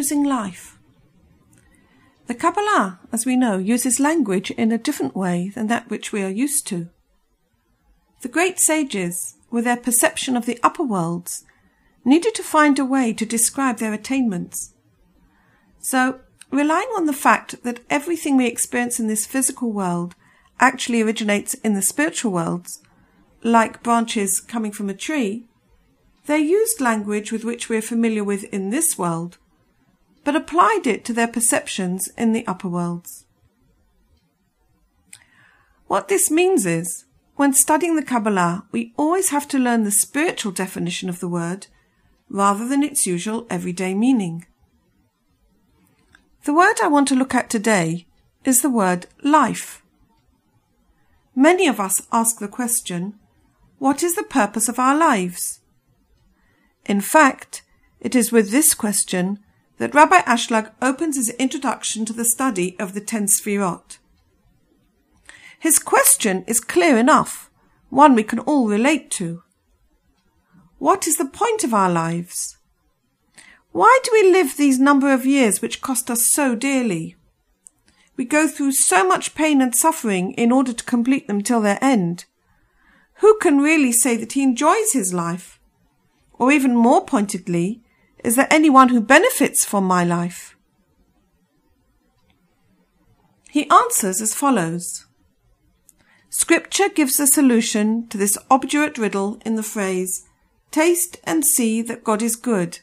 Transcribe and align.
choosing 0.00 0.24
life. 0.24 0.78
The 2.26 2.34
Kabbalah, 2.34 3.00
as 3.12 3.26
we 3.26 3.36
know, 3.36 3.58
uses 3.58 4.00
language 4.00 4.50
in 4.52 4.72
a 4.72 4.78
different 4.78 5.14
way 5.14 5.50
than 5.54 5.66
that 5.66 5.90
which 5.90 6.10
we 6.10 6.22
are 6.22 6.30
used 6.30 6.66
to. 6.68 6.88
The 8.22 8.28
great 8.28 8.58
sages, 8.58 9.34
with 9.50 9.64
their 9.64 9.76
perception 9.76 10.38
of 10.38 10.46
the 10.46 10.58
upper 10.62 10.82
worlds, 10.82 11.44
needed 12.02 12.34
to 12.36 12.42
find 12.42 12.78
a 12.78 12.84
way 12.84 13.12
to 13.12 13.26
describe 13.26 13.76
their 13.76 13.92
attainments. 13.92 14.72
So, 15.80 16.20
relying 16.50 16.88
on 16.96 17.04
the 17.04 17.12
fact 17.12 17.62
that 17.62 17.80
everything 17.90 18.38
we 18.38 18.46
experience 18.46 18.98
in 18.98 19.06
this 19.06 19.26
physical 19.26 19.70
world 19.70 20.14
actually 20.60 21.02
originates 21.02 21.52
in 21.52 21.74
the 21.74 21.82
spiritual 21.82 22.32
worlds, 22.32 22.80
like 23.42 23.82
branches 23.82 24.40
coming 24.40 24.72
from 24.72 24.88
a 24.88 24.94
tree, 24.94 25.44
they 26.24 26.38
used 26.38 26.80
language 26.80 27.30
with 27.30 27.44
which 27.44 27.68
we 27.68 27.76
are 27.76 27.82
familiar 27.82 28.24
with 28.24 28.44
in 28.44 28.70
this 28.70 28.96
world 28.96 29.36
but 30.24 30.36
applied 30.36 30.86
it 30.86 31.04
to 31.04 31.12
their 31.12 31.28
perceptions 31.28 32.08
in 32.16 32.32
the 32.32 32.46
upper 32.46 32.68
worlds. 32.68 33.26
What 35.86 36.08
this 36.08 36.30
means 36.30 36.66
is, 36.66 37.04
when 37.36 37.54
studying 37.54 37.96
the 37.96 38.02
Kabbalah, 38.02 38.66
we 38.70 38.92
always 38.96 39.30
have 39.30 39.48
to 39.48 39.58
learn 39.58 39.84
the 39.84 39.90
spiritual 39.90 40.52
definition 40.52 41.08
of 41.08 41.20
the 41.20 41.28
word 41.28 41.66
rather 42.28 42.68
than 42.68 42.82
its 42.82 43.06
usual 43.06 43.46
everyday 43.50 43.94
meaning. 43.94 44.46
The 46.44 46.54
word 46.54 46.76
I 46.82 46.88
want 46.88 47.08
to 47.08 47.14
look 47.14 47.34
at 47.34 47.50
today 47.50 48.06
is 48.44 48.62
the 48.62 48.70
word 48.70 49.06
life. 49.22 49.82
Many 51.34 51.66
of 51.66 51.80
us 51.80 52.02
ask 52.12 52.38
the 52.38 52.48
question, 52.48 53.18
what 53.78 54.02
is 54.02 54.14
the 54.14 54.22
purpose 54.22 54.68
of 54.68 54.78
our 54.78 54.96
lives? 54.96 55.60
In 56.86 57.00
fact, 57.00 57.62
it 58.00 58.14
is 58.14 58.30
with 58.30 58.50
this 58.50 58.74
question 58.74 59.38
that 59.80 59.94
Rabbi 59.94 60.20
Ashlag 60.20 60.72
opens 60.82 61.16
his 61.16 61.30
introduction 61.30 62.04
to 62.04 62.12
the 62.12 62.26
study 62.26 62.78
of 62.78 62.92
the 62.92 63.00
ten 63.00 63.26
Sfirot. 63.26 63.96
His 65.58 65.78
question 65.78 66.44
is 66.46 66.60
clear 66.60 66.98
enough, 66.98 67.50
one 67.88 68.14
we 68.14 68.22
can 68.22 68.40
all 68.40 68.68
relate 68.68 69.10
to. 69.12 69.42
What 70.76 71.06
is 71.06 71.16
the 71.16 71.24
point 71.24 71.64
of 71.64 71.72
our 71.72 71.90
lives? 71.90 72.58
Why 73.72 73.98
do 74.04 74.10
we 74.12 74.30
live 74.30 74.58
these 74.58 74.78
number 74.78 75.14
of 75.14 75.24
years 75.24 75.62
which 75.62 75.80
cost 75.80 76.10
us 76.10 76.28
so 76.30 76.54
dearly? 76.54 77.16
We 78.18 78.26
go 78.26 78.48
through 78.48 78.72
so 78.72 79.08
much 79.08 79.34
pain 79.34 79.62
and 79.62 79.74
suffering 79.74 80.32
in 80.32 80.52
order 80.52 80.74
to 80.74 80.84
complete 80.84 81.26
them 81.26 81.40
till 81.40 81.62
their 81.62 81.82
end. 81.82 82.26
Who 83.20 83.38
can 83.38 83.60
really 83.60 83.92
say 83.92 84.18
that 84.18 84.32
he 84.32 84.42
enjoys 84.42 84.92
his 84.92 85.14
life? 85.14 85.58
Or 86.34 86.52
even 86.52 86.76
more 86.76 87.02
pointedly, 87.02 87.82
is 88.22 88.36
there 88.36 88.48
anyone 88.50 88.88
who 88.88 89.00
benefits 89.00 89.64
from 89.64 89.84
my 89.84 90.04
life? 90.04 90.56
He 93.50 93.68
answers 93.68 94.20
as 94.20 94.34
follows. 94.34 95.06
Scripture 96.28 96.88
gives 96.88 97.18
a 97.18 97.26
solution 97.26 98.06
to 98.08 98.16
this 98.16 98.38
obdurate 98.50 98.98
riddle 98.98 99.40
in 99.44 99.56
the 99.56 99.62
phrase, 99.62 100.24
taste 100.70 101.18
and 101.24 101.44
see 101.44 101.82
that 101.82 102.04
God 102.04 102.22
is 102.22 102.36
good. 102.36 102.78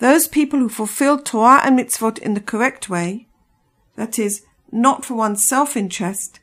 Those 0.00 0.28
people 0.28 0.58
who 0.58 0.68
fulfill 0.68 1.18
Torah 1.18 1.62
and 1.64 1.78
mitzvot 1.78 2.18
in 2.18 2.34
the 2.34 2.40
correct 2.40 2.90
way, 2.90 3.28
that 3.96 4.18
is, 4.18 4.42
not 4.70 5.04
for 5.04 5.14
one's 5.14 5.46
self-interest, 5.46 6.40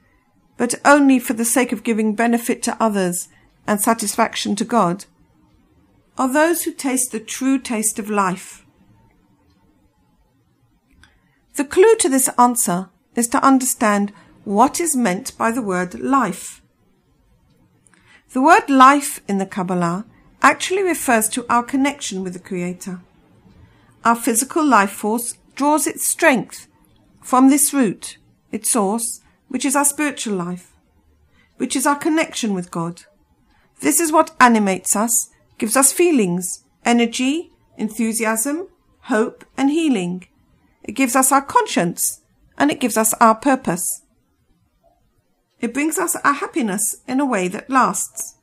but 0.57 0.75
only 0.85 1.19
for 1.19 1.33
the 1.33 1.45
sake 1.45 1.71
of 1.71 1.83
giving 1.83 2.15
benefit 2.15 2.63
to 2.63 2.81
others 2.81 3.27
and 3.67 3.79
satisfaction 3.79 4.55
to 4.55 4.65
God, 4.65 5.05
are 6.21 6.31
those 6.31 6.65
who 6.65 6.71
taste 6.71 7.11
the 7.11 7.19
true 7.19 7.57
taste 7.57 7.97
of 7.97 8.07
life. 8.07 8.63
The 11.55 11.65
clue 11.65 11.95
to 11.95 12.09
this 12.09 12.29
answer 12.37 12.89
is 13.15 13.27
to 13.29 13.43
understand 13.43 14.13
what 14.43 14.79
is 14.79 14.95
meant 14.95 15.35
by 15.35 15.49
the 15.49 15.63
word 15.63 15.99
life. 15.99 16.61
The 18.33 18.41
word 18.41 18.69
life 18.69 19.21
in 19.27 19.39
the 19.39 19.47
Kabbalah 19.47 20.05
actually 20.43 20.83
refers 20.83 21.27
to 21.29 21.43
our 21.49 21.63
connection 21.63 22.23
with 22.23 22.33
the 22.33 22.39
Creator. 22.39 22.99
Our 24.05 24.15
physical 24.15 24.63
life 24.63 24.91
force 24.91 25.39
draws 25.55 25.87
its 25.87 26.07
strength 26.07 26.67
from 27.19 27.49
this 27.49 27.73
root, 27.73 28.19
its 28.51 28.69
source, 28.69 29.21
which 29.47 29.65
is 29.65 29.75
our 29.75 29.85
spiritual 29.85 30.35
life, 30.35 30.71
which 31.57 31.75
is 31.75 31.87
our 31.87 31.97
connection 31.97 32.53
with 32.53 32.69
God. 32.69 33.05
This 33.79 33.99
is 33.99 34.11
what 34.11 34.35
animates 34.39 34.95
us 34.95 35.30
gives 35.61 35.77
us 35.77 35.91
feelings, 35.91 36.63
energy, 36.85 37.51
enthusiasm, 37.77 38.67
hope, 39.01 39.45
and 39.55 39.69
healing. 39.69 40.27
It 40.81 40.93
gives 40.93 41.15
us 41.15 41.31
our 41.31 41.43
conscience, 41.43 42.23
and 42.57 42.71
it 42.71 42.79
gives 42.79 42.97
us 42.97 43.13
our 43.21 43.35
purpose. 43.35 44.01
It 45.59 45.71
brings 45.71 45.99
us 45.99 46.15
our 46.15 46.33
happiness 46.33 46.95
in 47.07 47.19
a 47.19 47.27
way 47.27 47.47
that 47.47 47.69
lasts. 47.69 48.37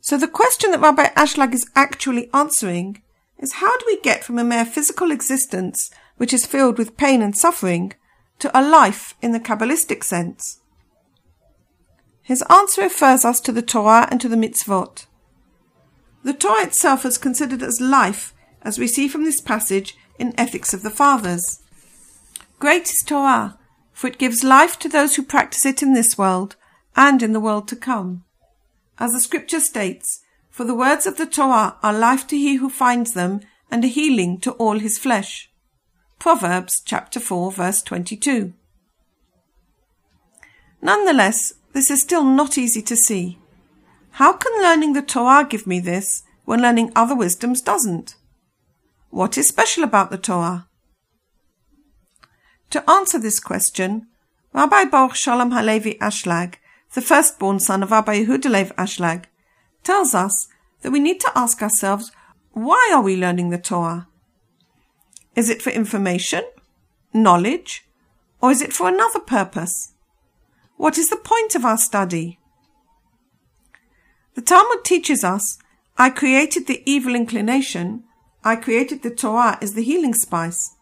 So 0.00 0.16
the 0.16 0.26
question 0.26 0.70
that 0.70 0.80
Rabbi 0.80 1.08
Ashlag 1.08 1.52
is 1.52 1.70
actually 1.76 2.30
answering 2.32 3.02
is 3.38 3.60
how 3.60 3.76
do 3.76 3.84
we 3.86 4.00
get 4.00 4.24
from 4.24 4.38
a 4.38 4.42
mere 4.42 4.64
physical 4.64 5.10
existence 5.10 5.90
which 6.16 6.32
is 6.32 6.46
filled 6.46 6.78
with 6.78 6.96
pain 6.96 7.20
and 7.20 7.36
suffering 7.36 7.92
to 8.38 8.50
a 8.58 8.62
life 8.66 9.16
in 9.20 9.32
the 9.32 9.40
Kabbalistic 9.40 10.02
sense? 10.02 10.60
His 12.28 12.44
answer 12.50 12.82
refers 12.82 13.24
us 13.24 13.40
to 13.40 13.52
the 13.52 13.62
Torah 13.62 14.06
and 14.10 14.20
to 14.20 14.28
the 14.28 14.36
mitzvot. 14.36 15.06
The 16.24 16.34
Torah 16.34 16.66
itself 16.66 17.06
is 17.06 17.16
considered 17.16 17.62
as 17.62 17.80
life, 17.80 18.34
as 18.60 18.78
we 18.78 18.86
see 18.86 19.08
from 19.08 19.24
this 19.24 19.40
passage 19.40 19.96
in 20.18 20.38
Ethics 20.38 20.74
of 20.74 20.82
the 20.82 20.90
Fathers. 20.90 21.62
Great 22.58 22.82
is 22.90 23.02
Torah, 23.06 23.58
for 23.94 24.08
it 24.08 24.18
gives 24.18 24.44
life 24.44 24.78
to 24.80 24.90
those 24.90 25.16
who 25.16 25.22
practice 25.22 25.64
it 25.64 25.82
in 25.82 25.94
this 25.94 26.18
world 26.18 26.56
and 26.94 27.22
in 27.22 27.32
the 27.32 27.40
world 27.40 27.66
to 27.68 27.76
come. 27.76 28.24
As 28.98 29.12
the 29.12 29.20
scripture 29.20 29.60
states, 29.60 30.22
for 30.50 30.64
the 30.64 30.74
words 30.74 31.06
of 31.06 31.16
the 31.16 31.24
Torah 31.24 31.76
are 31.82 31.98
life 31.98 32.26
to 32.26 32.36
he 32.36 32.56
who 32.56 32.68
finds 32.68 33.14
them 33.14 33.40
and 33.70 33.82
a 33.86 33.88
healing 33.88 34.38
to 34.40 34.52
all 34.52 34.80
his 34.80 34.98
flesh. 34.98 35.50
Proverbs 36.18 36.82
chapter 36.84 37.20
4 37.20 37.52
verse 37.52 37.80
22. 37.80 38.52
Nonetheless, 40.82 41.54
this 41.78 41.92
is 41.92 42.02
still 42.02 42.24
not 42.24 42.58
easy 42.58 42.82
to 42.82 42.96
see. 42.96 43.38
How 44.10 44.32
can 44.32 44.60
learning 44.60 44.94
the 44.94 45.00
Torah 45.00 45.46
give 45.48 45.64
me 45.64 45.78
this 45.78 46.24
when 46.44 46.60
learning 46.60 46.90
other 46.96 47.14
wisdoms 47.14 47.60
doesn't? 47.60 48.16
What 49.10 49.38
is 49.38 49.46
special 49.46 49.84
about 49.84 50.10
the 50.10 50.18
Torah? 50.18 50.66
To 52.70 52.90
answer 52.90 53.20
this 53.20 53.38
question, 53.38 54.08
Rabbi 54.52 54.86
Baruch 54.86 55.14
Shalom 55.14 55.52
Halevi 55.52 55.94
Ashlag, 56.00 56.54
the 56.94 57.00
firstborn 57.00 57.60
son 57.60 57.84
of 57.84 57.92
Rabbi 57.92 58.24
Yehuda 58.24 58.74
Ashlag, 58.74 59.26
tells 59.84 60.16
us 60.16 60.48
that 60.82 60.90
we 60.90 60.98
need 60.98 61.20
to 61.20 61.30
ask 61.36 61.62
ourselves, 61.62 62.10
why 62.50 62.90
are 62.92 63.02
we 63.02 63.14
learning 63.14 63.50
the 63.50 63.56
Torah? 63.56 64.08
Is 65.36 65.48
it 65.48 65.62
for 65.62 65.70
information, 65.70 66.42
knowledge, 67.14 67.86
or 68.42 68.50
is 68.50 68.62
it 68.62 68.72
for 68.72 68.88
another 68.88 69.20
purpose? 69.20 69.92
What 70.78 70.96
is 70.96 71.10
the 71.10 71.16
point 71.16 71.56
of 71.56 71.64
our 71.64 71.76
study? 71.76 72.38
The 74.36 74.42
Talmud 74.42 74.84
teaches 74.84 75.24
us, 75.24 75.58
I 75.96 76.08
created 76.08 76.68
the 76.68 76.84
evil 76.86 77.16
inclination, 77.16 78.04
I 78.44 78.54
created 78.54 79.02
the 79.02 79.10
Torah 79.10 79.58
as 79.60 79.74
the 79.74 79.82
healing 79.82 80.14
spice. 80.14 80.76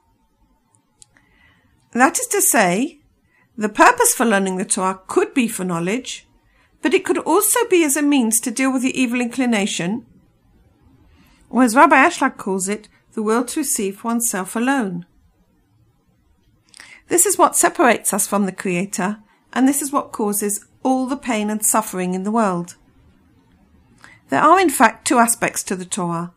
That 1.92 2.18
is 2.18 2.26
to 2.26 2.42
say, 2.42 3.00
the 3.56 3.70
purpose 3.70 4.12
for 4.12 4.26
learning 4.26 4.58
the 4.58 4.66
Torah 4.66 5.00
could 5.06 5.32
be 5.32 5.48
for 5.48 5.64
knowledge, 5.64 6.28
but 6.82 6.92
it 6.92 7.06
could 7.06 7.18
also 7.18 7.66
be 7.70 7.82
as 7.82 7.96
a 7.96 8.02
means 8.02 8.38
to 8.40 8.50
deal 8.50 8.70
with 8.70 8.82
the 8.82 9.00
evil 9.00 9.22
inclination, 9.22 10.04
or 11.48 11.62
as 11.62 11.74
Rabbi 11.74 11.96
Ashlag 11.96 12.36
calls 12.36 12.68
it, 12.68 12.90
the 13.14 13.22
will 13.22 13.46
to 13.46 13.60
receive 13.60 14.04
oneself 14.04 14.54
alone. 14.54 15.06
This 17.08 17.24
is 17.24 17.38
what 17.38 17.56
separates 17.56 18.12
us 18.12 18.26
from 18.26 18.44
the 18.44 18.52
Creator 18.52 19.22
and 19.56 19.66
this 19.66 19.80
is 19.80 19.90
what 19.90 20.12
causes 20.12 20.66
all 20.82 21.06
the 21.06 21.16
pain 21.16 21.48
and 21.48 21.64
suffering 21.64 22.12
in 22.12 22.24
the 22.24 22.30
world. 22.30 22.76
There 24.28 24.42
are 24.42 24.60
in 24.60 24.68
fact 24.68 25.06
two 25.06 25.16
aspects 25.16 25.62
to 25.62 25.74
the 25.74 25.86
Torah. 25.86 26.34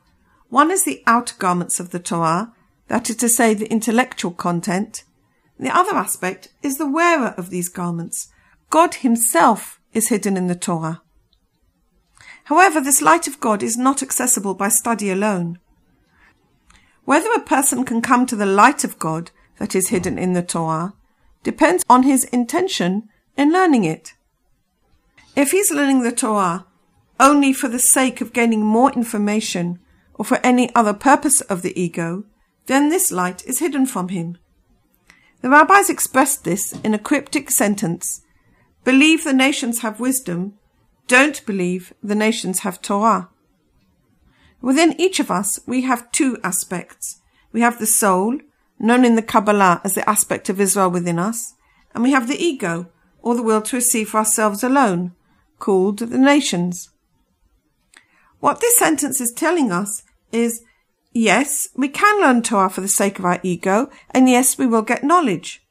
One 0.48 0.72
is 0.72 0.86
the 0.86 1.04
outer 1.06 1.36
garments 1.38 1.82
of 1.82 1.90
the 1.90 2.00
Torah, 2.00 2.54
that 2.88 3.10
is 3.10 3.18
to 3.18 3.28
say, 3.28 3.54
the 3.54 3.70
intellectual 3.70 4.32
content. 4.32 5.04
The 5.60 5.70
other 5.70 5.98
aspect 5.98 6.48
is 6.64 6.78
the 6.78 6.90
wearer 6.90 7.34
of 7.38 7.50
these 7.50 7.68
garments. 7.68 8.30
God 8.70 8.96
Himself 8.96 9.82
is 9.92 10.08
hidden 10.08 10.38
in 10.38 10.48
the 10.48 10.56
Torah. 10.56 11.02
However, 12.46 12.80
this 12.80 13.02
light 13.02 13.28
of 13.28 13.42
God 13.42 13.62
is 13.62 13.76
not 13.76 14.02
accessible 14.02 14.54
by 14.54 14.70
study 14.70 15.12
alone. 15.12 15.60
Whether 17.04 17.34
a 17.34 17.42
person 17.42 17.84
can 17.84 18.02
come 18.02 18.26
to 18.28 18.38
the 18.38 18.46
light 18.46 18.86
of 18.86 18.98
God 18.98 19.32
that 19.58 19.76
is 19.76 19.90
hidden 19.90 20.18
in 20.18 20.32
the 20.32 20.42
Torah 20.42 20.94
depends 21.44 21.84
on 21.90 22.04
his 22.04 22.26
intention 22.26 23.10
in 23.38 23.52
learning 23.52 23.86
it. 23.86 24.14
If 25.36 25.52
he's 25.52 25.72
learning 25.72 26.04
the 26.04 26.12
Torah 26.12 26.66
only 27.20 27.54
for 27.54 27.68
the 27.68 27.80
sake 27.80 28.22
of 28.22 28.34
gaining 28.34 28.64
more 28.66 28.92
information 28.92 29.80
or 30.16 30.26
for 30.26 30.40
any 30.44 30.74
other 30.76 30.94
purpose 30.94 31.42
of 31.42 31.62
the 31.62 31.80
ego, 31.80 32.26
then 32.66 32.90
this 32.90 33.12
light 33.12 33.46
is 33.46 33.60
hidden 33.60 33.86
from 33.86 34.10
him. 34.10 34.38
The 35.42 35.50
rabbis 35.50 35.90
expressed 35.90 36.44
this 36.44 36.74
in 36.84 36.94
a 36.94 37.00
cryptic 37.00 37.50
sentence 37.52 38.22
Believe 38.84 39.24
the 39.24 39.34
nations 39.34 39.80
have 39.80 40.00
wisdom, 40.00 40.54
don't 41.08 41.46
believe 41.46 41.94
the 42.02 42.16
nations 42.16 42.60
have 42.60 42.82
Torah. 42.82 43.30
Within 44.62 45.00
each 45.00 45.20
of 45.20 45.32
us, 45.32 45.60
we 45.66 45.82
have 45.82 46.12
two 46.12 46.38
aspects. 46.44 47.22
We 47.52 47.62
have 47.62 47.80
the 47.80 47.86
soul, 47.86 48.40
known 48.80 49.06
in 49.06 49.16
the 49.16 49.22
Kabbalah 49.22 49.82
as 49.84 49.94
the 49.94 50.10
aspect 50.10 50.50
of 50.50 50.60
Israel 50.60 50.90
within 50.90 51.20
us, 51.20 51.54
and 51.94 52.04
we 52.04 52.12
have 52.12 52.28
the 52.28 52.42
ego, 52.44 52.88
or 53.22 53.36
the 53.36 53.44
will 53.44 53.62
to 53.62 53.76
receive 53.76 54.10
for 54.10 54.18
ourselves 54.18 54.64
alone, 54.64 55.14
called 55.60 56.00
the 56.00 56.18
nations. 56.18 56.90
What 58.40 58.62
this 58.62 58.78
sentence 58.78 59.20
is 59.20 59.32
telling 59.32 59.72
us 59.72 60.04
is 60.32 60.64
yes, 61.14 61.70
we 61.76 61.90
can 61.90 62.22
learn 62.22 62.42
Torah 62.42 62.70
for 62.70 62.82
the 62.82 62.88
sake 62.88 63.20
of 63.20 63.26
our 63.26 63.40
ego, 63.44 63.90
and 64.12 64.30
yes, 64.30 64.58
we 64.58 64.66
will 64.66 64.82
get 64.82 65.04
knowledge. 65.04 65.62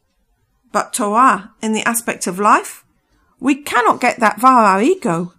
But 0.71 0.93
Torah, 0.93 1.53
in 1.63 1.73
the 1.73 1.89
aspect 1.89 2.27
of 2.27 2.39
life, 2.39 2.85
we 3.41 3.55
cannot 3.63 4.01
get 4.01 4.21
that 4.21 4.41
via 4.41 4.65
our 4.65 4.83
ego. 4.83 5.33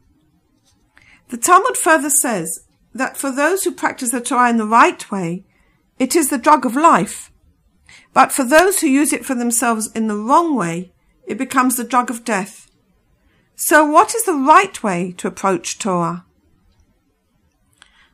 The 1.30 1.38
Talmud 1.38 1.77
further 1.77 2.10
says 2.10 2.65
that 2.94 3.18
for 3.18 3.31
those 3.31 3.63
who 3.63 3.72
practice 3.72 4.10
the 4.10 4.22
Torah 4.22 4.50
in 4.50 4.57
the 4.57 4.65
right 4.65 5.10
way, 5.12 5.45
it 6.00 6.15
is 6.15 6.30
the 6.30 6.39
drug 6.39 6.65
of 6.65 6.75
life. 6.75 7.31
But 8.13 8.31
for 8.31 8.44
those 8.44 8.79
who 8.79 8.88
use 8.88 9.13
it 9.13 9.25
for 9.25 9.35
themselves 9.35 9.91
in 9.94 10.07
the 10.07 10.17
wrong 10.17 10.56
way, 10.56 10.91
it 11.27 11.38
becomes 11.38 11.77
the 11.77 11.83
drug 11.83 12.09
of 12.09 12.25
death. 12.25 12.69
So 13.56 13.85
what 13.85 14.15
is 14.15 14.23
the 14.23 14.33
right 14.33 14.81
way 14.81 15.13
to 15.17 15.27
approach 15.27 15.79
Torah? 15.79 16.25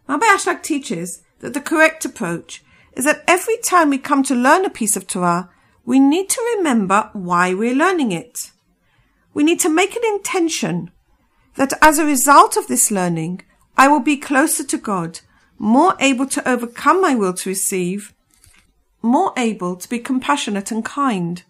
Rabbi 0.08 0.26
Ashlag 0.26 0.64
teaches 0.64 1.22
that 1.40 1.54
the 1.54 1.62
correct 1.62 2.04
approach 2.04 2.64
is 2.94 3.06
that 3.06 3.24
every 3.28 3.58
time 3.58 3.90
we 3.90 3.98
come 3.98 4.24
to 4.24 4.36
learn 4.36 4.66
a 4.66 4.70
piece 4.70 4.96
of 4.96 5.08
Torah, 5.08 5.50
we 5.86 6.00
need 6.00 6.30
to 6.30 6.56
remember 6.58 7.10
why 7.14 7.54
we're 7.54 7.76
learning 7.76 8.12
it. 8.12 8.52
We 9.34 9.44
need 9.44 9.60
to 9.60 9.70
make 9.70 9.96
an 9.96 10.04
intention 10.04 10.92
that 11.56 11.74
as 11.82 12.00
a 12.00 12.06
result 12.06 12.58
of 12.58 12.68
this 12.68 12.90
learning, 12.90 13.42
I 13.78 13.88
will 13.88 14.00
be 14.00 14.18
closer 14.18 14.64
to 14.64 14.78
God, 14.78 15.20
more 15.60 15.96
able 16.00 16.26
to 16.28 16.48
overcome 16.48 17.02
my 17.02 17.14
will 17.14 17.34
to 17.34 17.50
receive, 17.50 18.15
more 19.06 19.34
able 19.38 19.76
to 19.76 19.90
be 19.90 20.00
compassionate 20.00 20.72
and 20.72 20.84
kind. 20.84 21.44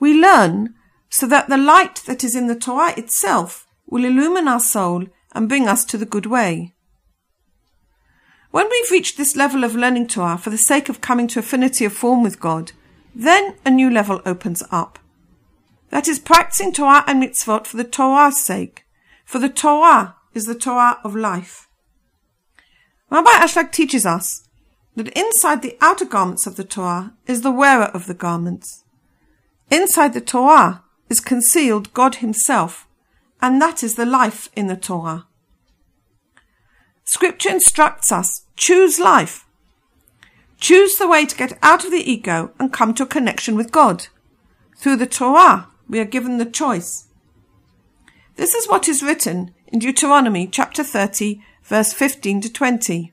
We 0.00 0.14
learn 0.20 0.74
so 1.08 1.26
that 1.26 1.48
the 1.48 1.58
light 1.58 1.96
that 2.06 2.24
is 2.24 2.34
in 2.34 2.46
the 2.46 2.56
Torah 2.56 2.94
itself 2.96 3.66
will 3.86 4.04
illumine 4.04 4.48
our 4.48 4.60
soul 4.60 5.06
and 5.32 5.48
bring 5.48 5.68
us 5.68 5.84
to 5.84 5.98
the 5.98 6.06
good 6.06 6.26
way. 6.26 6.74
When 8.50 8.68
we've 8.70 8.90
reached 8.90 9.16
this 9.16 9.36
level 9.36 9.64
of 9.64 9.74
learning 9.74 10.08
Torah 10.08 10.38
for 10.38 10.50
the 10.50 10.58
sake 10.58 10.88
of 10.88 11.00
coming 11.00 11.26
to 11.28 11.38
affinity 11.38 11.84
of 11.84 11.92
form 11.92 12.22
with 12.22 12.40
God, 12.40 12.72
then 13.14 13.54
a 13.64 13.70
new 13.70 13.90
level 13.90 14.20
opens 14.26 14.62
up. 14.70 14.98
That 15.90 16.08
is 16.08 16.18
practicing 16.18 16.72
Torah 16.72 17.04
and 17.06 17.22
mitzvot 17.22 17.66
for 17.66 17.76
the 17.76 17.84
Torah's 17.84 18.40
sake. 18.40 18.84
For 19.24 19.38
the 19.38 19.48
Torah 19.48 20.16
is 20.34 20.46
the 20.46 20.54
Torah 20.54 20.98
of 21.04 21.14
life. 21.14 21.68
Rabbi 23.10 23.30
Ashlag 23.30 23.72
teaches 23.72 24.06
us 24.06 24.48
that 24.96 25.08
inside 25.08 25.62
the 25.62 25.76
outer 25.80 26.04
garments 26.04 26.46
of 26.46 26.56
the 26.56 26.64
Torah 26.64 27.14
is 27.26 27.42
the 27.42 27.50
wearer 27.50 27.86
of 27.86 28.06
the 28.06 28.14
garments. 28.14 28.84
Inside 29.70 30.12
the 30.12 30.20
Torah 30.20 30.82
is 31.08 31.20
concealed 31.20 31.92
God 31.94 32.16
Himself, 32.16 32.86
and 33.40 33.60
that 33.60 33.82
is 33.82 33.94
the 33.94 34.06
life 34.06 34.48
in 34.54 34.66
the 34.66 34.76
Torah. 34.76 35.26
Scripture 37.04 37.50
instructs 37.50 38.12
us 38.12 38.42
choose 38.56 39.00
life. 39.00 39.44
Choose 40.58 40.94
the 40.94 41.08
way 41.08 41.26
to 41.26 41.36
get 41.36 41.58
out 41.62 41.84
of 41.84 41.90
the 41.90 42.08
ego 42.08 42.52
and 42.60 42.72
come 42.72 42.94
to 42.94 43.02
a 43.02 43.06
connection 43.06 43.56
with 43.56 43.72
God. 43.72 44.06
Through 44.76 44.96
the 44.96 45.06
Torah, 45.06 45.68
we 45.88 45.98
are 45.98 46.04
given 46.04 46.38
the 46.38 46.46
choice. 46.46 47.08
This 48.36 48.54
is 48.54 48.68
what 48.68 48.88
is 48.88 49.02
written 49.02 49.52
in 49.66 49.80
Deuteronomy 49.80 50.46
chapter 50.46 50.84
30, 50.84 51.40
verse 51.64 51.92
15 51.92 52.42
to 52.42 52.52
20. 52.52 53.12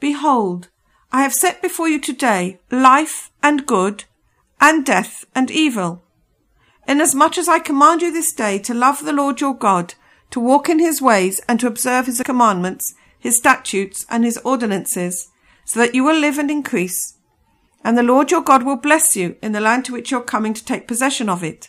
Behold, 0.00 0.68
I 1.12 1.22
have 1.22 1.34
set 1.34 1.62
before 1.62 1.88
you 1.88 2.00
today 2.00 2.60
life 2.70 3.30
and 3.42 3.66
good, 3.66 4.04
and 4.60 4.84
death 4.84 5.24
and 5.34 5.50
evil. 5.50 6.02
Inasmuch 6.86 7.38
as 7.38 7.48
I 7.48 7.58
command 7.58 8.02
you 8.02 8.12
this 8.12 8.32
day 8.32 8.58
to 8.60 8.74
love 8.74 9.04
the 9.04 9.12
Lord 9.12 9.40
your 9.40 9.54
God, 9.54 9.94
to 10.30 10.40
walk 10.40 10.68
in 10.68 10.78
his 10.78 11.00
ways 11.00 11.40
and 11.48 11.60
to 11.60 11.66
observe 11.66 12.06
his 12.06 12.20
commandments, 12.22 12.94
his 13.18 13.38
statutes 13.38 14.04
and 14.10 14.24
his 14.24 14.38
ordinances, 14.38 15.30
so 15.64 15.80
that 15.80 15.94
you 15.94 16.04
will 16.04 16.18
live 16.18 16.38
and 16.38 16.50
increase. 16.50 17.14
And 17.82 17.96
the 17.96 18.02
Lord 18.02 18.30
your 18.30 18.42
God 18.42 18.64
will 18.64 18.76
bless 18.76 19.14
you 19.14 19.36
in 19.42 19.52
the 19.52 19.60
land 19.60 19.84
to 19.86 19.92
which 19.92 20.10
you 20.10 20.18
are 20.18 20.24
coming 20.24 20.54
to 20.54 20.64
take 20.64 20.88
possession 20.88 21.28
of 21.28 21.44
it. 21.44 21.68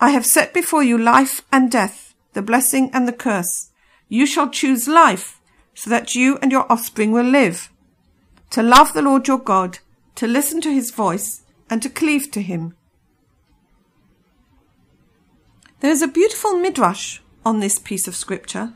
I 0.00 0.10
have 0.10 0.26
set 0.26 0.52
before 0.52 0.82
you 0.82 0.98
life 0.98 1.42
and 1.50 1.70
death, 1.70 2.14
the 2.34 2.42
blessing 2.42 2.90
and 2.92 3.08
the 3.08 3.12
curse. 3.12 3.70
You 4.08 4.26
shall 4.26 4.50
choose 4.50 4.86
life, 4.86 5.40
so 5.76 5.90
that 5.90 6.14
you 6.14 6.38
and 6.38 6.50
your 6.50 6.70
offspring 6.72 7.12
will 7.12 7.24
live. 7.24 7.70
To 8.50 8.62
love 8.62 8.94
the 8.94 9.02
Lord 9.02 9.28
your 9.28 9.38
God, 9.38 9.78
to 10.16 10.26
listen 10.26 10.60
to 10.62 10.72
his 10.72 10.90
voice, 10.90 11.42
and 11.68 11.82
to 11.82 11.90
cleave 11.90 12.30
to 12.32 12.40
him. 12.40 12.74
There 15.80 15.90
is 15.90 16.00
a 16.00 16.08
beautiful 16.08 16.54
midrash 16.54 17.20
on 17.44 17.60
this 17.60 17.78
piece 17.78 18.08
of 18.08 18.16
scripture. 18.16 18.72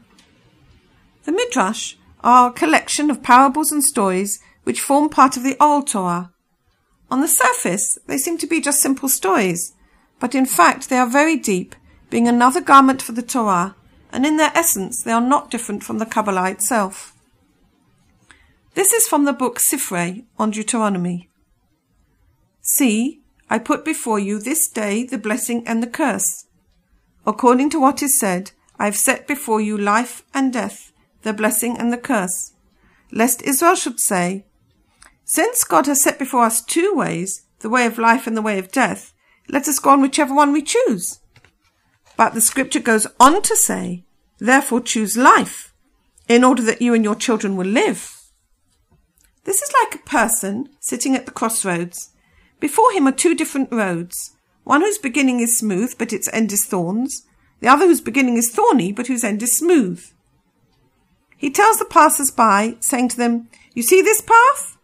The 1.24 1.32
midrash 1.32 1.94
are 2.22 2.50
a 2.50 2.52
collection 2.52 3.10
of 3.10 3.22
parables 3.22 3.72
and 3.72 3.82
stories 3.82 4.38
which 4.64 4.82
form 4.82 5.08
part 5.08 5.38
of 5.38 5.42
the 5.42 5.56
Oral 5.58 5.82
Torah. 5.82 6.32
On 7.10 7.22
the 7.22 7.28
surface, 7.28 7.98
they 8.06 8.18
seem 8.18 8.36
to 8.38 8.46
be 8.46 8.60
just 8.60 8.80
simple 8.80 9.08
stories, 9.08 9.72
but 10.18 10.34
in 10.34 10.44
fact 10.44 10.90
they 10.90 10.98
are 10.98 11.08
very 11.08 11.36
deep, 11.36 11.74
being 12.10 12.28
another 12.28 12.60
garment 12.60 13.00
for 13.00 13.12
the 13.12 13.22
Torah, 13.22 13.74
and 14.12 14.26
in 14.26 14.36
their 14.36 14.52
essence 14.54 15.02
they 15.02 15.12
are 15.12 15.20
not 15.20 15.50
different 15.50 15.82
from 15.82 15.98
the 15.98 16.06
Kabbalah 16.06 16.50
itself. 16.50 17.14
This 18.74 18.92
is 18.92 19.06
from 19.06 19.24
the 19.24 19.32
book 19.32 19.58
Sifrei 19.58 20.24
on 20.38 20.50
Deuteronomy. 20.50 21.28
See, 22.62 23.20
I 23.48 23.58
put 23.58 23.84
before 23.84 24.18
you 24.18 24.38
this 24.38 24.68
day 24.68 25.04
the 25.04 25.18
blessing 25.18 25.66
and 25.66 25.82
the 25.82 25.88
curse. 25.88 26.46
According 27.26 27.70
to 27.70 27.80
what 27.80 28.02
is 28.02 28.18
said, 28.18 28.52
I 28.78 28.86
have 28.86 28.96
set 28.96 29.26
before 29.26 29.60
you 29.60 29.76
life 29.76 30.22
and 30.32 30.52
death, 30.52 30.92
the 31.22 31.32
blessing 31.32 31.76
and 31.78 31.92
the 31.92 31.98
curse. 31.98 32.52
Lest 33.12 33.42
Israel 33.42 33.74
should 33.74 34.00
say, 34.00 34.44
Since 35.24 35.64
God 35.64 35.86
has 35.86 36.02
set 36.02 36.18
before 36.18 36.44
us 36.44 36.62
two 36.62 36.94
ways, 36.94 37.44
the 37.60 37.68
way 37.68 37.86
of 37.86 37.98
life 37.98 38.26
and 38.26 38.36
the 38.36 38.42
way 38.42 38.58
of 38.58 38.72
death, 38.72 39.12
let 39.48 39.68
us 39.68 39.78
go 39.78 39.90
on 39.90 40.00
whichever 40.00 40.34
one 40.34 40.52
we 40.52 40.62
choose. 40.62 41.19
But 42.20 42.34
the 42.34 42.42
scripture 42.42 42.80
goes 42.80 43.06
on 43.18 43.40
to 43.40 43.56
say, 43.56 44.04
Therefore 44.38 44.82
choose 44.82 45.16
life, 45.16 45.72
in 46.28 46.44
order 46.44 46.60
that 46.64 46.82
you 46.82 46.92
and 46.92 47.02
your 47.02 47.14
children 47.14 47.56
will 47.56 47.66
live. 47.66 48.14
This 49.44 49.62
is 49.62 49.72
like 49.80 49.94
a 49.94 50.06
person 50.06 50.68
sitting 50.80 51.16
at 51.16 51.24
the 51.24 51.32
crossroads. 51.32 52.10
Before 52.60 52.92
him 52.92 53.08
are 53.08 53.12
two 53.12 53.34
different 53.34 53.72
roads, 53.72 54.32
one 54.64 54.82
whose 54.82 54.98
beginning 54.98 55.40
is 55.40 55.56
smooth, 55.56 55.94
but 55.96 56.12
its 56.12 56.28
end 56.30 56.52
is 56.52 56.66
thorns, 56.66 57.26
the 57.60 57.68
other 57.68 57.86
whose 57.86 58.02
beginning 58.02 58.36
is 58.36 58.50
thorny, 58.50 58.92
but 58.92 59.06
whose 59.06 59.24
end 59.24 59.42
is 59.42 59.56
smooth. 59.56 60.04
He 61.38 61.48
tells 61.48 61.78
the 61.78 61.86
passers 61.86 62.30
by, 62.30 62.76
saying 62.80 63.08
to 63.08 63.16
them, 63.16 63.48
You 63.72 63.82
see 63.82 64.02
this 64.02 64.20
path? 64.20 64.76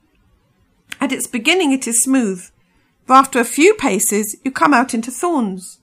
At 1.02 1.12
its 1.12 1.26
beginning 1.26 1.72
it 1.72 1.86
is 1.86 2.02
smooth, 2.02 2.48
but 3.06 3.12
after 3.12 3.38
a 3.38 3.44
few 3.44 3.74
paces 3.74 4.36
you 4.42 4.50
come 4.50 4.72
out 4.72 4.94
into 4.94 5.10
thorns. 5.10 5.80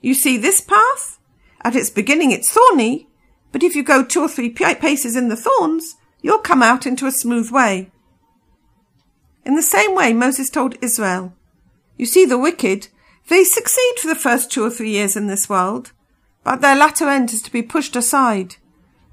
You 0.00 0.14
see 0.14 0.36
this 0.36 0.60
path? 0.60 1.18
At 1.62 1.76
its 1.76 1.90
beginning 1.90 2.30
it's 2.30 2.52
thorny, 2.52 3.08
but 3.52 3.62
if 3.62 3.74
you 3.74 3.82
go 3.82 4.04
two 4.04 4.20
or 4.20 4.28
three 4.28 4.50
paces 4.50 5.16
in 5.16 5.28
the 5.28 5.36
thorns, 5.36 5.96
you'll 6.22 6.38
come 6.38 6.62
out 6.62 6.86
into 6.86 7.06
a 7.06 7.12
smooth 7.12 7.50
way. 7.50 7.90
In 9.44 9.54
the 9.54 9.62
same 9.62 9.94
way 9.94 10.12
Moses 10.12 10.50
told 10.50 10.76
Israel, 10.82 11.32
you 11.96 12.04
see, 12.04 12.26
the 12.26 12.38
wicked, 12.38 12.88
they 13.28 13.42
succeed 13.44 13.94
for 13.98 14.08
the 14.08 14.14
first 14.14 14.50
two 14.50 14.62
or 14.62 14.70
three 14.70 14.90
years 14.90 15.16
in 15.16 15.26
this 15.26 15.48
world, 15.48 15.92
but 16.44 16.60
their 16.60 16.76
latter 16.76 17.08
end 17.08 17.32
is 17.32 17.42
to 17.42 17.50
be 17.50 17.62
pushed 17.62 17.96
aside. 17.96 18.56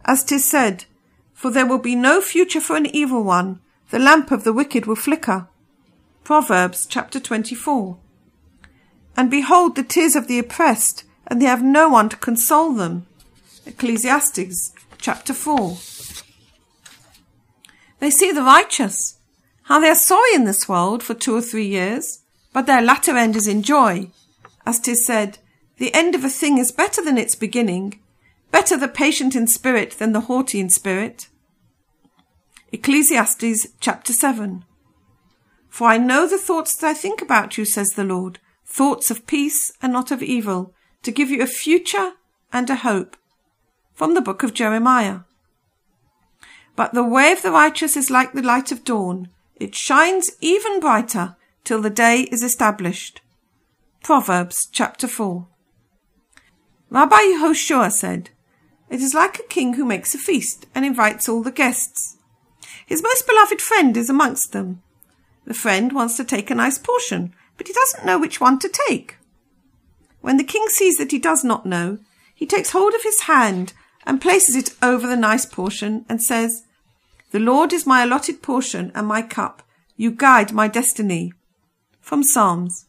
As 0.05 0.23
'tis 0.23 0.45
said, 0.45 0.85
for 1.33 1.49
there 1.49 1.65
will 1.65 1.79
be 1.79 1.95
no 1.95 2.21
future 2.21 2.61
for 2.61 2.75
an 2.75 2.93
evil 2.93 3.23
one, 3.23 3.59
the 3.89 3.99
lamp 3.99 4.31
of 4.31 4.43
the 4.43 4.53
wicked 4.53 4.85
will 4.85 4.95
flicker. 4.95 5.47
Proverbs 6.23 6.85
chapter 6.85 7.19
24. 7.19 7.97
And 9.15 9.29
behold 9.29 9.75
the 9.75 9.84
tears 9.84 10.15
of 10.15 10.27
the 10.27 10.39
oppressed, 10.39 11.03
and 11.27 11.41
they 11.41 11.46
have 11.46 11.63
no 11.63 11.89
one 11.89 12.10
to 12.10 12.17
console 12.17 12.74
them. 12.74 13.05
Ecclesiastes 13.65 14.74
chapter 14.98 15.34
4. 15.34 15.77
They 18.00 18.10
see 18.10 18.32
the 18.32 18.41
righteous, 18.43 19.20
how 19.63 19.79
they 19.79 19.89
are 19.89 19.96
sorry 19.96 20.34
in 20.34 20.46
this 20.46 20.67
world 20.67 21.03
for 21.03 21.13
two 21.13 21.36
or 21.36 21.41
three 21.41 21.67
years, 21.67 22.24
but 22.51 22.65
their 22.65 22.82
latter 22.82 23.15
end 23.15 23.36
is 23.36 23.48
in 23.48 23.63
joy. 23.63 24.10
As 24.65 24.79
'tis 24.79 25.05
said, 25.05 25.38
the 25.77 25.93
end 25.93 26.15
of 26.15 26.24
a 26.24 26.29
thing 26.29 26.58
is 26.58 26.72
better 26.72 27.01
than 27.03 27.17
its 27.17 27.36
beginning, 27.36 28.00
Better 28.53 28.77
the 28.77 28.88
patient 28.88 29.36
in 29.36 29.48
spirit 29.48 29.98
than 29.98 30.13
the 30.13 30.22
haughty 30.22 30.60
in 30.60 30.70
spirit. 30.70 31.27
Ecclesiastes 32.72 33.65
chapter 33.79 34.13
7. 34.13 34.63
For 35.70 35.88
I 35.88 35.98
know 35.98 36.27
the 36.27 36.38
thoughts 36.38 36.75
that 36.75 36.88
I 36.88 36.93
think 36.93 37.20
about 37.20 37.58
you, 37.58 37.65
says 37.65 37.93
the 37.93 38.03
Lord, 38.03 38.38
thoughts 38.74 39.12
of 39.12 39.27
peace 39.27 39.72
and 39.84 39.94
not 39.94 40.10
of 40.10 40.24
evil, 40.24 40.74
to 41.03 41.12
give 41.12 41.30
you 41.30 41.44
a 41.44 41.48
future 41.48 42.13
and 42.51 42.68
a 42.72 42.77
hope. 42.77 43.15
From 43.94 44.15
the 44.15 44.22
book 44.22 44.42
of 44.42 44.56
Jeremiah. 44.56 45.20
But 46.75 46.96
the 46.96 47.03
way 47.03 47.32
of 47.32 47.44
the 47.44 47.51
righteous 47.51 47.96
is 47.96 48.10
like 48.10 48.34
the 48.34 48.42
light 48.42 48.72
of 48.72 48.84
dawn. 48.84 49.30
It 49.56 49.75
shines 49.75 50.32
even 50.42 50.80
brighter 50.80 51.36
till 51.63 51.84
the 51.84 51.92
day 51.92 52.22
is 52.32 52.42
established. 52.42 53.22
Proverbs 54.01 54.68
chapter 54.72 55.08
4. 55.08 55.46
Rabbi 56.89 57.15
Yehoshua 57.15 57.92
said, 57.92 58.32
It 58.89 59.01
is 59.01 59.13
like 59.13 59.38
a 59.38 59.44
king 59.44 59.74
who 59.74 59.86
makes 59.86 60.15
a 60.15 60.18
feast 60.18 60.65
and 60.74 60.84
invites 60.84 61.30
all 61.30 61.44
the 61.44 61.51
guests. 61.51 62.18
His 62.88 63.03
most 63.03 63.27
beloved 63.27 63.62
friend 63.62 63.96
is 63.96 64.10
amongst 64.10 64.51
them. 64.51 64.82
The 65.46 65.53
friend 65.53 65.94
wants 65.94 66.18
to 66.18 66.24
take 66.24 66.50
a 66.50 66.56
nice 66.56 66.80
portion, 66.80 67.36
but 67.57 67.67
he 67.67 67.74
doesn't 67.74 68.05
know 68.05 68.19
which 68.19 68.41
one 68.41 68.60
to 68.60 68.69
take. 68.88 69.17
When 70.22 70.38
the 70.38 70.43
king 70.43 70.67
sees 70.69 70.98
that 70.98 71.12
he 71.12 71.19
does 71.19 71.43
not 71.43 71.65
know, 71.65 72.00
he 72.33 72.45
takes 72.45 72.72
hold 72.72 72.93
of 72.93 73.03
his 73.03 73.22
hand 73.22 73.74
and 74.05 74.22
places 74.22 74.55
it 74.55 74.75
over 74.81 75.07
the 75.07 75.15
nice 75.15 75.45
portion 75.45 76.05
and 76.10 76.22
says, 76.22 76.63
The 77.31 77.39
Lord 77.39 77.74
is 77.74 77.86
my 77.86 78.03
allotted 78.03 78.41
portion 78.41 78.91
and 78.95 79.07
my 79.07 79.22
cup. 79.22 79.63
You 79.95 80.12
guide 80.12 80.51
my 80.51 80.67
destiny. 80.67 81.33
From 82.01 82.24
Psalms. 82.24 82.86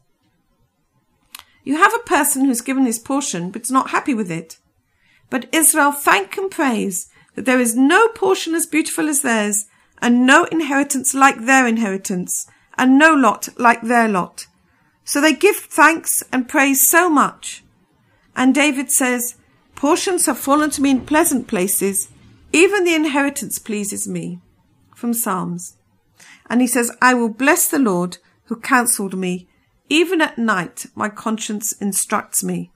You 1.62 1.76
have 1.76 1.94
a 1.94 2.06
person 2.06 2.44
who's 2.44 2.60
given 2.60 2.84
his 2.84 2.98
portion 2.98 3.50
but 3.50 3.62
is 3.62 3.70
not 3.70 3.90
happy 3.90 4.14
with 4.14 4.30
it. 4.30 4.58
But 5.30 5.48
Israel 5.52 5.92
thank 5.92 6.36
and 6.36 6.50
praise 6.50 7.08
that 7.34 7.44
there 7.44 7.60
is 7.60 7.76
no 7.76 8.08
portion 8.08 8.54
as 8.54 8.66
beautiful 8.66 9.08
as 9.08 9.22
theirs 9.22 9.66
and 10.00 10.26
no 10.26 10.44
inheritance 10.44 11.14
like 11.14 11.46
their 11.46 11.66
inheritance, 11.66 12.46
and 12.76 12.98
no 12.98 13.14
lot 13.14 13.48
like 13.56 13.80
their 13.82 14.08
lot. 14.08 14.46
So 15.04 15.20
they 15.20 15.34
give 15.34 15.56
thanks 15.56 16.22
and 16.32 16.48
praise 16.48 16.88
so 16.88 17.08
much. 17.08 17.62
And 18.34 18.54
David 18.54 18.90
says, 18.90 19.36
Portions 19.74 20.26
have 20.26 20.38
fallen 20.38 20.70
to 20.70 20.82
me 20.82 20.90
in 20.90 21.06
pleasant 21.06 21.46
places, 21.46 22.08
even 22.52 22.84
the 22.84 22.94
inheritance 22.94 23.58
pleases 23.58 24.08
me. 24.08 24.40
From 24.94 25.12
Psalms. 25.12 25.76
And 26.48 26.60
he 26.60 26.66
says, 26.66 26.90
I 27.02 27.14
will 27.14 27.28
bless 27.28 27.68
the 27.68 27.78
Lord 27.78 28.18
who 28.44 28.56
counselled 28.56 29.16
me. 29.16 29.48
Even 29.88 30.20
at 30.20 30.38
night 30.38 30.86
my 30.94 31.08
conscience 31.08 31.72
instructs 31.72 32.42
me. 32.42 32.70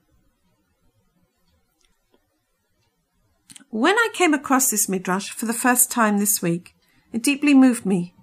When 3.71 3.97
I 3.97 4.09
came 4.15 4.35
across 4.35 4.71
this 4.71 4.89
midrash 4.89 5.31
for 5.31 5.47
the 5.47 5.53
first 5.53 5.91
time 5.91 6.19
this 6.19 6.43
week, 6.43 6.75
it 7.13 7.23
deeply 7.23 7.55
moved 7.55 7.87
me. 7.87 8.15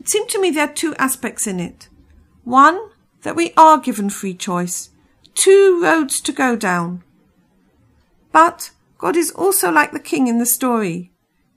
It 0.00 0.08
seemed 0.08 0.28
to 0.30 0.40
me 0.40 0.50
there 0.50 0.68
are 0.68 0.72
two 0.72 0.94
aspects 0.96 1.46
in 1.46 1.60
it. 1.60 1.88
One, 2.44 2.90
that 3.26 3.34
we 3.34 3.52
are 3.56 3.76
given 3.76 4.08
free 4.08 4.34
choice, 4.34 4.90
two 5.34 5.82
roads 5.82 6.20
to 6.20 6.30
go 6.30 6.54
down. 6.54 7.02
But 8.30 8.70
God 8.98 9.16
is 9.16 9.32
also 9.32 9.72
like 9.72 9.90
the 9.90 9.98
king 9.98 10.28
in 10.28 10.38
the 10.38 10.46
story. 10.46 11.10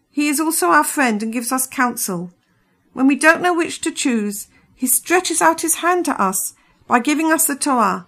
He 0.09 0.29
is 0.29 0.39
also 0.39 0.69
our 0.69 0.83
friend 0.83 1.21
and 1.21 1.31
gives 1.31 1.51
us 1.51 1.67
counsel. 1.67 2.33
When 2.93 3.05
we 3.05 3.15
don't 3.15 3.43
know 3.43 3.53
which 3.53 3.81
to 3.81 3.91
choose, 3.91 4.47
he 4.73 4.87
stretches 4.87 5.43
out 5.43 5.61
his 5.61 5.75
hand 5.75 6.05
to 6.05 6.19
us 6.19 6.55
by 6.87 7.01
giving 7.01 7.31
us 7.31 7.45
the 7.45 7.55
Torah, 7.55 8.07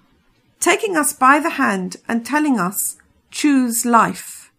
taking 0.60 0.98
us 0.98 1.14
by 1.14 1.40
the 1.40 1.52
hand 1.52 1.98
and 2.08 2.26
telling 2.26 2.60
us, 2.60 2.98
choose 3.30 3.86
life. 3.86 4.52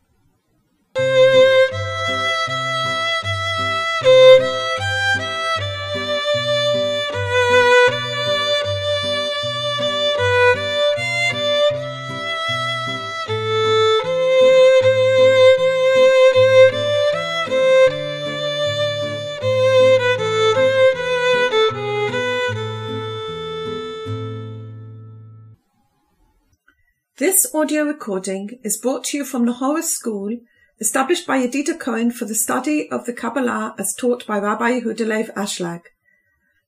Audio 27.63 27.85
recording 27.85 28.59
is 28.65 28.77
brought 28.77 29.05
to 29.05 29.17
you 29.17 29.25
from 29.25 29.47
the 29.47 29.53
Horus 29.53 29.95
School, 29.95 30.37
established 30.81 31.29
by 31.29 31.39
Yedida 31.39 31.79
Cohen 31.79 32.11
for 32.11 32.25
the 32.25 32.35
study 32.35 32.91
of 32.91 33.07
the 33.07 33.13
Kabbalah 33.13 33.77
as 33.79 33.95
taught 33.95 34.27
by 34.27 34.41
Rabbi 34.41 34.81
Yehuda 34.81 35.33
Ashlag. 35.35 35.83